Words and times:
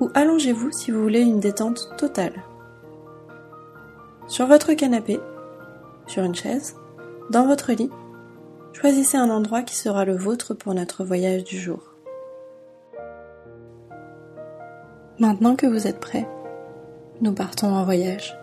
ou 0.00 0.10
allongez-vous 0.14 0.72
si 0.72 0.90
vous 0.90 1.02
voulez 1.02 1.20
une 1.20 1.40
détente 1.40 1.90
totale. 1.96 2.42
Sur 4.26 4.46
votre 4.46 4.72
canapé, 4.72 5.20
sur 6.06 6.24
une 6.24 6.34
chaise, 6.34 6.76
dans 7.30 7.46
votre 7.46 7.72
lit, 7.72 7.90
choisissez 8.72 9.16
un 9.16 9.30
endroit 9.30 9.62
qui 9.62 9.76
sera 9.76 10.04
le 10.04 10.16
vôtre 10.16 10.54
pour 10.54 10.74
notre 10.74 11.04
voyage 11.04 11.44
du 11.44 11.58
jour. 11.58 11.82
Maintenant 15.18 15.54
que 15.54 15.66
vous 15.66 15.86
êtes 15.86 16.00
prêt, 16.00 16.26
nous 17.20 17.32
partons 17.32 17.74
en 17.74 17.84
voyage. 17.84 18.36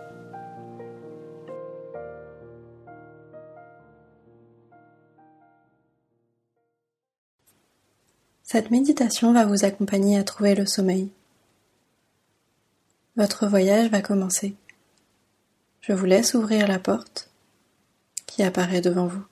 Cette 8.44 8.70
méditation 8.70 9.32
va 9.32 9.44
vous 9.44 9.64
accompagner 9.64 10.18
à 10.18 10.24
trouver 10.24 10.54
le 10.54 10.64
sommeil. 10.64 11.10
Votre 13.18 13.48
voyage 13.48 13.90
va 13.90 14.00
commencer. 14.00 14.54
Je 15.80 15.92
vous 15.92 16.04
laisse 16.04 16.34
ouvrir 16.34 16.68
la 16.68 16.78
porte 16.78 17.32
qui 18.26 18.44
apparaît 18.44 18.80
devant 18.80 19.08
vous. 19.08 19.24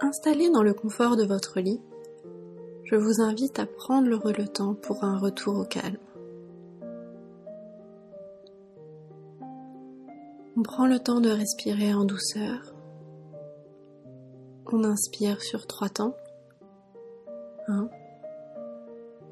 Installé 0.00 0.50
dans 0.52 0.62
le 0.62 0.72
confort 0.72 1.16
de 1.16 1.24
votre 1.24 1.58
lit, 1.58 1.80
je 2.90 2.96
vous 2.96 3.20
invite 3.20 3.58
à 3.58 3.66
prendre 3.66 4.08
le 4.08 4.48
temps 4.48 4.74
pour 4.74 5.04
un 5.04 5.18
retour 5.18 5.58
au 5.58 5.64
calme. 5.64 5.98
On 10.56 10.62
prend 10.62 10.86
le 10.86 10.98
temps 10.98 11.20
de 11.20 11.28
respirer 11.28 11.92
en 11.92 12.04
douceur. 12.04 12.74
On 14.72 14.84
inspire 14.84 15.42
sur 15.42 15.66
trois 15.66 15.90
temps. 15.90 16.16
1, 17.68 17.90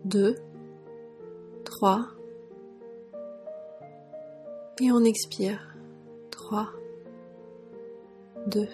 2, 0.05 0.37
3. 1.65 2.09
Et 4.83 4.93
on 4.93 5.03
expire. 5.03 5.75
3, 6.31 6.69
2, 8.49 8.69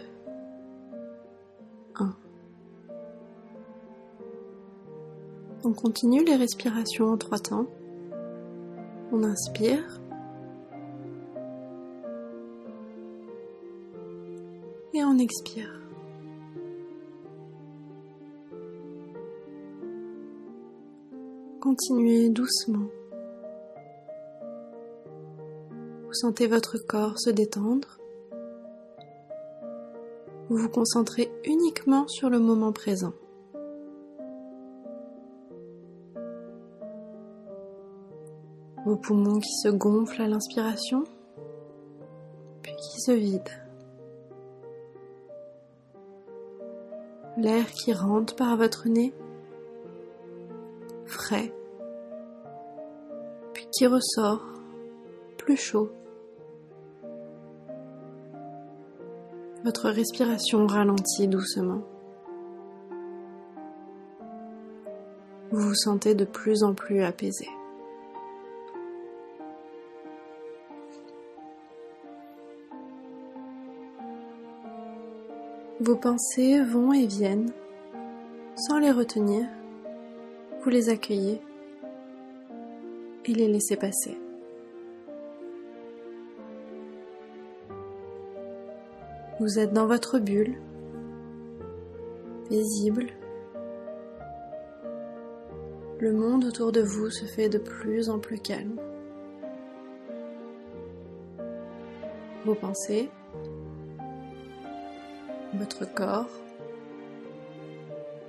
On 5.65 5.73
continue 5.73 6.25
les 6.25 6.35
respirations 6.35 7.13
en 7.13 7.17
trois 7.17 7.39
temps. 7.39 7.67
On 9.13 9.23
inspire. 9.23 10.01
Et 14.93 15.05
on 15.05 15.19
expire. 15.19 15.71
Continuez 21.61 22.29
doucement. 22.29 22.89
Vous 26.03 26.13
sentez 26.13 26.49
votre 26.49 26.77
corps 26.77 27.21
se 27.21 27.31
détendre. 27.31 28.01
Vous 30.49 30.57
vous 30.57 30.69
concentrez 30.69 31.31
uniquement 31.45 32.09
sur 32.09 32.31
le 32.31 32.41
moment 32.41 32.73
présent. 32.73 33.13
Vos 38.85 38.97
poumons 38.97 39.39
qui 39.39 39.53
se 39.63 39.69
gonflent 39.69 40.23
à 40.23 40.29
l'inspiration, 40.29 41.05
puis 42.63 42.75
qui 42.75 43.01
se 43.01 43.13
vident. 43.13 43.51
L'air 47.37 47.67
qui 47.67 47.93
rentre 47.93 48.35
par 48.37 48.57
votre 48.57 48.89
nez, 48.89 49.15
frais, 51.07 51.53
puis 53.55 53.67
qui 53.73 53.87
ressort, 53.87 54.45
plus 55.39 55.57
chaud. 55.57 55.91
Votre 59.65 59.91
respiration 59.91 60.67
ralentit 60.67 61.29
doucement. 61.29 61.83
Vous 65.53 65.61
vous 65.69 65.75
sentez 65.75 66.15
de 66.15 66.25
plus 66.25 66.65
en 66.65 66.75
plus 66.75 67.03
apaisé. 67.03 67.47
Vos 75.85 75.97
pensées 75.97 76.63
vont 76.63 76.93
et 76.93 77.09
viennent, 77.09 77.51
sans 78.55 78.79
les 78.79 78.93
retenir, 78.93 79.45
vous 80.63 80.71
les 80.71 80.89
accueillez 80.91 81.43
et 83.25 83.35
les 83.35 83.49
laissez 83.49 83.75
passer. 83.75 84.17
Vous 89.41 89.59
êtes 89.59 89.73
dans 89.73 89.89
votre 89.89 90.21
bulle, 90.21 90.55
paisible. 92.49 93.09
Le 95.99 96.13
monde 96.13 96.45
autour 96.45 96.71
de 96.71 96.81
vous 96.81 97.11
se 97.11 97.25
fait 97.25 97.49
de 97.49 97.59
plus 97.59 98.09
en 98.09 98.21
plus 98.21 98.39
calme. 98.39 98.77
Vos 102.45 102.55
pensées 102.55 103.11
votre 105.79 105.95
corps, 105.95 106.29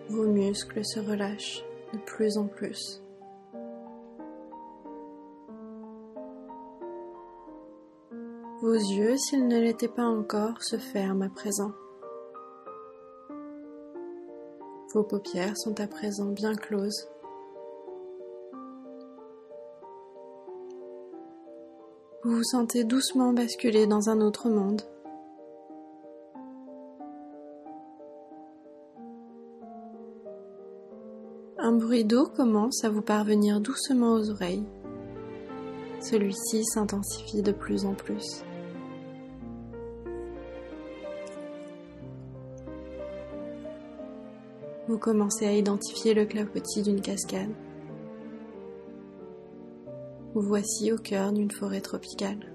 vos 0.10 0.28
muscles 0.28 0.86
se 0.86 1.00
relâchent 1.00 1.64
de 1.94 1.98
plus 2.00 2.38
en 2.38 2.48
plus. 2.48 3.02
Vos 8.62 8.74
yeux, 8.74 9.18
s'ils 9.18 9.48
ne 9.48 9.60
l'étaient 9.60 9.88
pas 9.88 10.06
encore, 10.06 10.62
se 10.64 10.78
ferment 10.78 11.26
à 11.26 11.30
présent. 11.30 11.72
Vos 14.94 15.04
paupières 15.04 15.58
sont 15.58 15.80
à 15.82 15.88
présent 15.88 16.28
bien 16.28 16.56
closes. 16.56 17.10
Vous 22.24 22.38
vous 22.38 22.44
sentez 22.44 22.86
doucement 22.86 23.34
basculer 23.34 23.86
dans 23.86 24.10
un 24.10 24.22
autre 24.22 24.48
monde. 24.48 24.82
Un 31.66 31.72
bruit 31.72 32.04
d'eau 32.04 32.26
commence 32.26 32.84
à 32.84 32.90
vous 32.90 33.02
parvenir 33.02 33.62
doucement 33.62 34.16
aux 34.16 34.30
oreilles. 34.30 34.66
Celui-ci 36.02 36.66
s'intensifie 36.66 37.42
de 37.42 37.54
plus 37.54 37.86
en 37.86 37.94
plus. 37.94 38.44
Vous 44.90 44.98
commencez 44.98 45.48
à 45.48 45.54
identifier 45.54 46.14
le 46.14 46.26
clapotis 46.26 46.82
d'une 46.82 47.00
cascade. 47.00 47.54
Vous 50.34 50.42
voici 50.42 50.92
au 50.92 50.98
cœur 50.98 51.32
d'une 51.32 51.52
forêt 51.52 51.80
tropicale. 51.80 52.52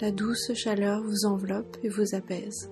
La 0.00 0.12
douce 0.12 0.52
chaleur 0.54 1.02
vous 1.02 1.26
enveloppe 1.26 1.76
et 1.82 1.88
vous 1.88 2.14
apaise. 2.14 2.70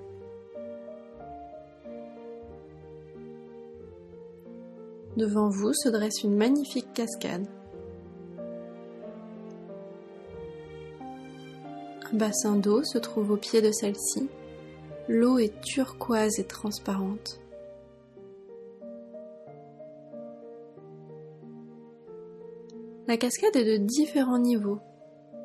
Devant 5.16 5.48
vous 5.48 5.72
se 5.72 5.88
dresse 5.88 6.22
une 6.24 6.36
magnifique 6.36 6.92
cascade. 6.92 7.46
Un 12.12 12.16
bassin 12.16 12.56
d'eau 12.56 12.84
se 12.84 12.98
trouve 12.98 13.30
au 13.30 13.36
pied 13.36 13.62
de 13.62 13.72
celle-ci. 13.72 14.28
L'eau 15.08 15.38
est 15.38 15.58
turquoise 15.62 16.38
et 16.38 16.44
transparente. 16.44 17.40
La 23.08 23.16
cascade 23.16 23.56
est 23.56 23.78
de 23.78 23.84
différents 23.84 24.38
niveaux. 24.38 24.80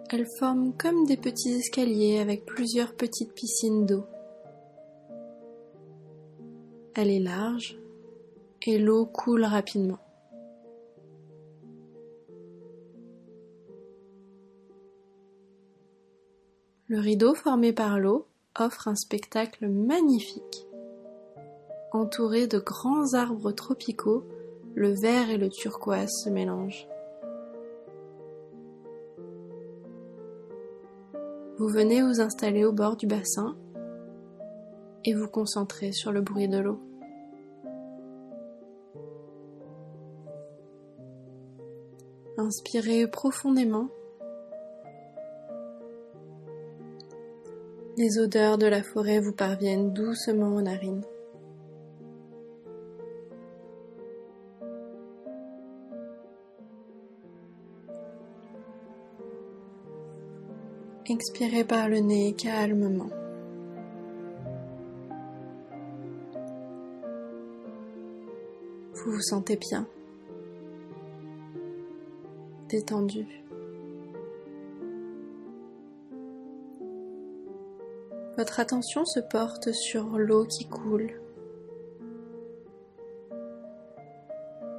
Elle 0.10 0.28
forme 0.38 0.74
comme 0.74 1.06
des 1.06 1.16
petits 1.16 1.54
escaliers 1.54 2.20
avec 2.20 2.46
plusieurs 2.46 2.94
petites 2.94 3.34
piscines 3.34 3.86
d'eau. 3.86 4.04
Elle 6.96 7.10
est 7.10 7.20
large, 7.20 7.80
et 8.64 8.78
l'eau 8.78 9.06
coule 9.06 9.44
rapidement. 9.44 10.00
Le 16.88 17.00
rideau 17.00 17.34
formé 17.34 17.72
par 17.72 18.00
l'eau 18.00 18.28
offre 18.60 18.90
un 18.90 18.96
spectacle 18.96 19.70
magnifique. 19.70 20.68
Entouré 21.94 22.48
de 22.48 22.60
grands 22.60 23.14
arbres 23.14 23.52
tropicaux, 23.52 24.26
le 24.76 24.90
vert 24.90 25.30
et 25.30 25.38
le 25.38 25.50
turquoise 25.50 26.12
se 26.24 26.30
mélangent. 26.30 26.88
Vous 31.58 31.68
venez 31.68 32.02
vous 32.02 32.20
installer 32.20 32.66
au 32.66 32.74
bord 32.74 32.98
du 32.98 33.08
bassin 33.08 33.56
et 35.06 35.14
vous 35.14 35.28
concentrer 35.28 35.92
sur 35.92 36.12
le 36.12 36.22
bruit 36.22 36.48
de 36.48 36.58
l'eau. 36.58 36.80
Inspirez 42.44 43.06
profondément. 43.06 43.88
Les 47.98 48.18
odeurs 48.18 48.58
de 48.58 48.66
la 48.66 48.82
forêt 48.82 49.20
vous 49.20 49.32
parviennent 49.32 49.94
doucement 49.94 50.56
aux 50.56 50.62
narines. 50.64 51.06
Expirez 61.08 61.64
par 61.64 61.90
le 61.90 62.00
nez 62.00 62.34
calmement. 62.34 63.10
Vous 68.96 69.12
vous 69.12 69.22
sentez 69.22 69.58
bien, 69.58 69.88
Votre 78.38 78.60
attention 78.60 79.06
se 79.06 79.20
porte 79.20 79.72
sur 79.74 80.18
l'eau 80.18 80.46
qui 80.46 80.68
coule, 80.68 81.12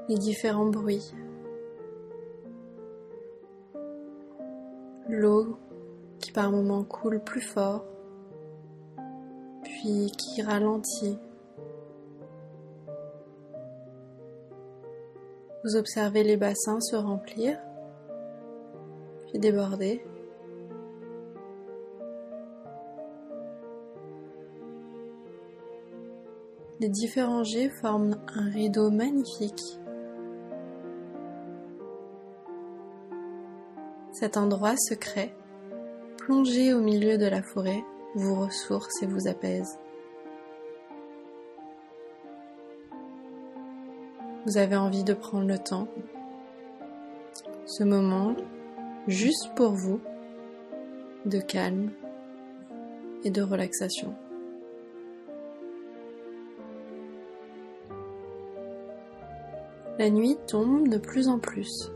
les 0.08 0.16
différents 0.16 0.70
bruits, 0.70 1.12
l'eau 5.08 5.58
qui 6.18 6.32
par 6.32 6.50
moments 6.50 6.84
coule 6.84 7.20
plus 7.20 7.42
fort, 7.42 7.84
puis 9.62 10.10
qui 10.12 10.40
ralentit. 10.42 11.18
Vous 15.64 15.76
observez 15.76 16.24
les 16.24 16.36
bassins 16.36 16.80
se 16.80 16.96
remplir, 16.96 17.58
puis 19.42 19.50
déborder. 19.50 20.04
Les 26.80 26.88
différents 26.88 27.44
jets 27.44 27.68
forment 27.68 28.16
un 28.34 28.50
rideau 28.50 28.90
magnifique. 28.90 29.78
Cet 34.12 34.36
endroit 34.36 34.76
secret, 34.76 35.34
plongé 36.18 36.74
au 36.74 36.80
milieu 36.80 37.18
de 37.18 37.26
la 37.26 37.42
forêt, 37.42 37.82
vous 38.14 38.34
ressource 38.34 39.02
et 39.02 39.06
vous 39.06 39.28
apaise. 39.28 39.78
vous 44.44 44.58
avez 44.58 44.74
envie 44.74 45.04
de 45.04 45.14
prendre 45.14 45.46
le 45.46 45.56
temps, 45.56 45.86
ce 47.64 47.84
moment 47.84 48.34
juste 49.08 49.50
pour 49.54 49.72
vous, 49.72 50.00
de 51.26 51.40
calme 51.40 51.90
et 53.24 53.30
de 53.30 53.42
relaxation. 53.42 54.14
La 59.98 60.10
nuit 60.10 60.36
tombe 60.46 60.88
de 60.88 60.98
plus 60.98 61.28
en 61.28 61.38
plus. 61.38 61.90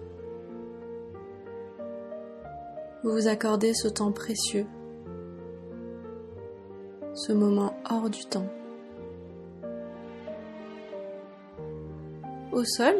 Vous 3.03 3.13
vous 3.13 3.29
accordez 3.29 3.73
ce 3.73 3.89
temps 3.89 4.13
précieux, 4.13 4.67
ce 7.15 7.33
moment 7.33 7.75
hors 7.91 8.11
du 8.11 8.25
temps. 8.27 8.49
Au 12.53 12.65
sol, 12.65 12.95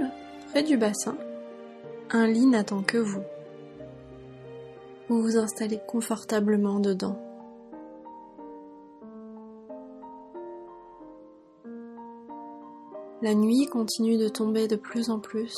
près 0.51 0.63
du 0.63 0.77
bassin, 0.77 1.17
un 2.11 2.27
lit 2.27 2.47
n'attend 2.47 2.83
que 2.83 2.99
vous. 2.99 3.23
Vous 5.09 5.23
vous 5.23 5.37
installez 5.37 5.81
confortablement 5.87 6.81
dedans. 6.81 7.19
La 13.23 13.35
nuit 13.35 13.67
continue 13.67 14.19
de 14.19 14.29
tomber 14.29 14.69
de 14.69 14.77
plus 14.77 15.11
en 15.11 15.19
plus. 15.19 15.55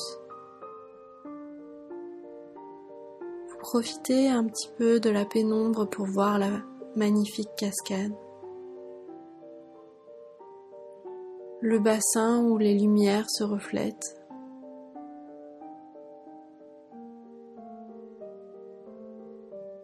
Vous 3.48 3.58
profitez 3.58 4.28
un 4.28 4.44
petit 4.44 4.70
peu 4.78 5.00
de 5.00 5.10
la 5.10 5.24
pénombre 5.24 5.88
pour 5.88 6.06
voir 6.06 6.38
la 6.38 6.62
magnifique 6.94 7.50
cascade. 7.56 8.12
le 11.60 11.78
bassin 11.80 12.42
où 12.44 12.56
les 12.56 12.74
lumières 12.74 13.28
se 13.28 13.42
reflètent. 13.42 14.17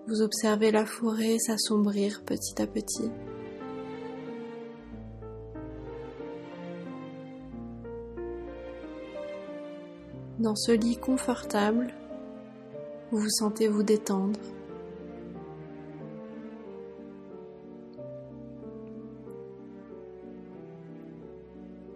Vous 0.07 0.21
observez 0.21 0.71
la 0.71 0.85
forêt 0.85 1.39
s'assombrir 1.39 2.23
petit 2.25 2.61
à 2.61 2.67
petit. 2.67 3.11
Dans 10.39 10.57
ce 10.57 10.73
lit 10.73 10.99
confortable, 10.99 11.95
vous 13.11 13.19
vous 13.19 13.31
sentez 13.31 13.67
vous 13.67 13.83
détendre. 13.83 14.39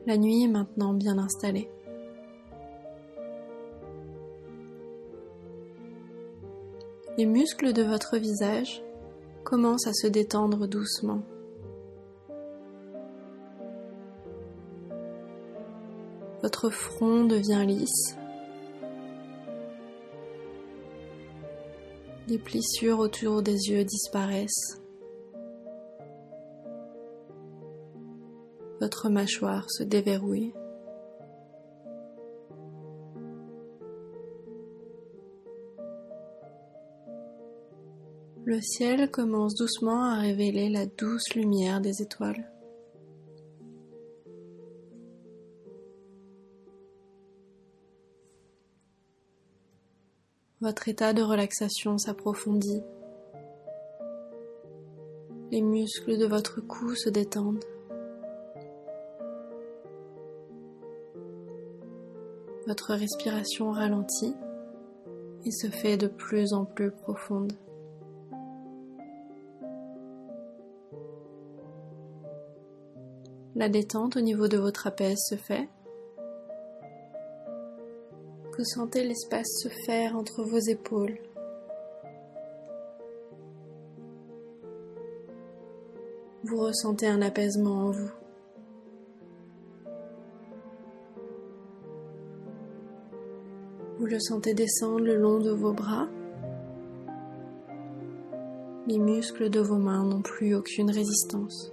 La 0.06 0.16
nuit 0.16 0.44
est 0.44 0.48
maintenant 0.48 0.94
bien 0.94 1.18
installée. 1.18 1.68
Les 7.18 7.26
muscles 7.26 7.74
de 7.74 7.82
votre 7.82 8.16
visage 8.16 8.82
commencent 9.44 9.86
à 9.86 9.92
se 9.92 10.06
détendre 10.06 10.66
doucement. 10.66 11.20
Votre 16.42 16.70
front 16.70 17.24
devient 17.24 17.64
lisse. 17.66 18.16
Les 22.28 22.38
plissures 22.38 23.00
autour 23.00 23.42
des 23.42 23.68
yeux 23.68 23.84
disparaissent. 23.84 24.80
votre 28.80 29.08
mâchoire 29.08 29.70
se 29.70 29.82
déverrouille. 29.82 30.52
Le 38.58 38.62
ciel 38.62 39.08
commence 39.08 39.54
doucement 39.54 40.02
à 40.02 40.18
révéler 40.18 40.68
la 40.68 40.84
douce 40.84 41.32
lumière 41.36 41.80
des 41.80 42.02
étoiles. 42.02 42.50
Votre 50.60 50.88
état 50.88 51.12
de 51.12 51.22
relaxation 51.22 51.98
s'approfondit. 51.98 52.82
Les 55.52 55.62
muscles 55.62 56.18
de 56.18 56.26
votre 56.26 56.60
cou 56.60 56.96
se 56.96 57.10
détendent. 57.10 57.64
Votre 62.66 62.94
respiration 62.94 63.70
ralentit 63.70 64.34
et 65.44 65.52
se 65.52 65.68
fait 65.68 65.96
de 65.96 66.08
plus 66.08 66.52
en 66.52 66.64
plus 66.64 66.90
profonde. 66.90 67.52
La 73.58 73.68
détente 73.68 74.16
au 74.16 74.20
niveau 74.20 74.46
de 74.46 74.56
vos 74.56 74.70
trapèzes 74.70 75.18
se 75.28 75.34
fait. 75.34 75.68
Vous 78.56 78.64
sentez 78.64 79.02
l'espace 79.02 79.48
se 79.60 79.68
faire 79.68 80.16
entre 80.16 80.44
vos 80.44 80.60
épaules? 80.60 81.18
Vous 86.44 86.60
ressentez 86.60 87.08
un 87.08 87.20
apaisement 87.20 87.86
en 87.86 87.90
vous. 87.90 88.10
Vous 93.98 94.06
le 94.06 94.20
sentez 94.20 94.54
descendre 94.54 95.00
le 95.00 95.16
long 95.16 95.40
de 95.40 95.50
vos 95.50 95.72
bras. 95.72 96.06
Les 98.86 98.98
muscles 98.98 99.50
de 99.50 99.58
vos 99.58 99.78
mains 99.78 100.04
n'ont 100.04 100.22
plus 100.22 100.54
aucune 100.54 100.92
résistance. 100.92 101.72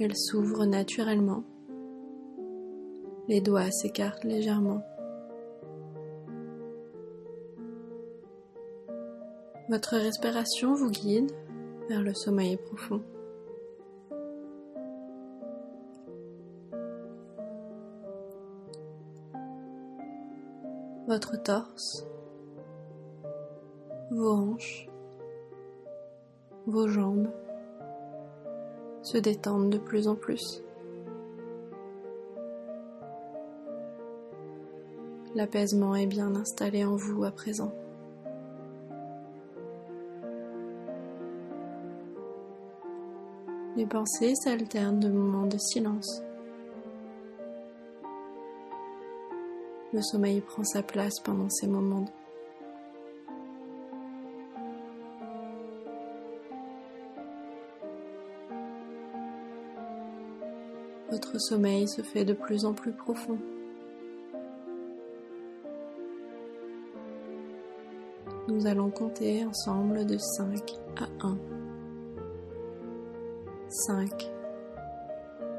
Elles 0.00 0.16
s'ouvrent 0.16 0.64
naturellement. 0.64 1.42
Les 3.26 3.40
doigts 3.40 3.70
s'écartent 3.72 4.22
légèrement. 4.22 4.84
Votre 9.68 9.96
respiration 9.96 10.74
vous 10.74 10.90
guide 10.90 11.32
vers 11.88 12.00
le 12.00 12.14
sommeil 12.14 12.56
profond. 12.56 13.02
Votre 21.08 21.42
torse, 21.42 22.06
vos 24.12 24.30
hanches, 24.30 24.88
vos 26.66 26.86
jambes 26.86 27.30
se 29.08 29.16
détendent 29.16 29.70
de 29.70 29.78
plus 29.78 30.06
en 30.06 30.14
plus. 30.14 30.62
L'apaisement 35.34 35.96
est 35.96 36.06
bien 36.06 36.34
installé 36.34 36.84
en 36.84 36.96
vous 36.96 37.24
à 37.24 37.30
présent. 37.30 37.72
Les 43.76 43.86
pensées 43.86 44.34
s'alternent 44.34 45.00
de 45.00 45.08
moments 45.08 45.46
de 45.46 45.56
silence. 45.56 46.22
Le 49.94 50.02
sommeil 50.02 50.42
prend 50.42 50.64
sa 50.64 50.82
place 50.82 51.18
pendant 51.20 51.48
ces 51.48 51.66
moments. 51.66 52.04
Votre 61.18 61.40
sommeil 61.40 61.88
se 61.88 62.00
fait 62.00 62.24
de 62.24 62.32
plus 62.32 62.64
en 62.64 62.74
plus 62.74 62.92
profond. 62.92 63.38
Nous 68.46 68.68
allons 68.68 68.88
compter 68.90 69.44
ensemble 69.44 70.06
de 70.06 70.16
5 70.16 70.76
à 70.96 71.26
1. 71.26 71.36
5. 73.68 74.30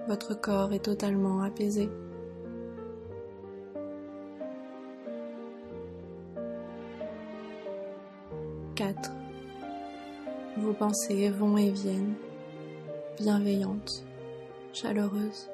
Votre 0.08 0.34
corps 0.34 0.72
est 0.72 0.86
totalement 0.86 1.42
apaisé. 1.42 1.89
4. 8.75 9.12
Vos 10.56 10.72
pensées 10.72 11.30
vont 11.30 11.58
et 11.58 11.72
viennent, 11.72 12.13
bienveillantes, 13.18 14.06
chaleureuses. 14.74 15.50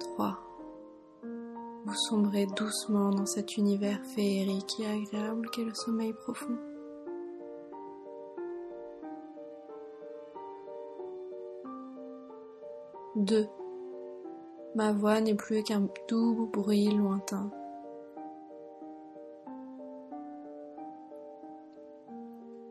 3. 0.00 0.38
Vous 1.84 1.94
sombrez 2.08 2.46
doucement 2.46 3.10
dans 3.10 3.26
cet 3.26 3.56
univers 3.56 4.00
féerique 4.14 4.80
et 4.80 4.86
agréable 4.86 5.48
qu'est 5.50 5.64
le 5.64 5.74
sommeil 5.74 6.12
profond. 6.12 6.56
2. 13.16 13.46
Ma 14.74 14.92
voix 14.92 15.20
n'est 15.20 15.34
plus 15.34 15.62
qu'un 15.62 15.88
doux 16.08 16.50
bruit 16.52 16.90
lointain. 16.90 17.50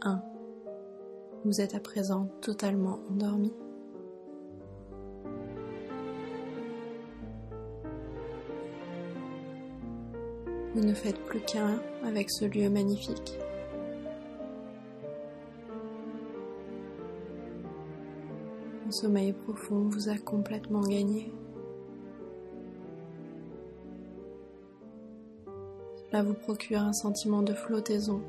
1. 0.02 0.33
Vous 1.46 1.62
êtes 1.62 1.76
à 1.76 1.80
présent 1.80 2.28
totalement 2.42 3.00
endormi. 3.10 3.54
Vous 10.74 10.82
ne 10.82 10.94
faites 10.94 11.20
plus 11.26 11.42
qu'un 11.42 11.80
avec 12.04 12.32
ce 12.32 12.46
lieu 12.46 12.70
magnifique. 12.70 13.38
sommeil 18.94 19.34
profond 19.34 19.90
vous 19.90 20.08
a 20.08 20.18
complètement 20.18 20.82
gagné. 20.82 21.34
Cela 25.96 26.22
vous 26.24 26.36
procure 26.36 26.80
un 26.80 26.94
sentiment 26.94 27.42
de 27.42 27.54
flottaison. 27.54 28.22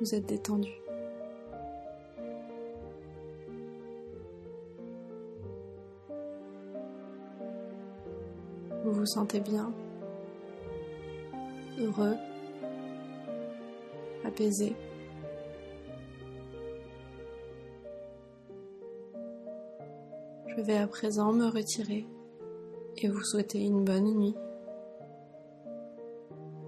Vous 0.00 0.14
êtes 0.14 0.26
détendu. 0.26 0.77
Sentez 9.08 9.40
bien, 9.40 9.72
heureux, 11.78 12.16
apaisé. 14.24 14.76
Je 20.46 20.60
vais 20.60 20.76
à 20.76 20.86
présent 20.86 21.32
me 21.32 21.46
retirer 21.46 22.06
et 22.98 23.08
vous 23.08 23.24
souhaiter 23.24 23.60
une 23.60 23.84
bonne 23.84 24.14
nuit. 24.14 24.34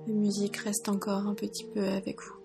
La 0.06 0.14
musique 0.14 0.56
reste 0.56 0.88
encore 0.88 1.26
un 1.26 1.34
petit 1.34 1.66
peu 1.66 1.84
avec 1.84 2.22
vous. 2.22 2.39